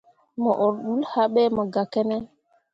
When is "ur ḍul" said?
0.65-1.01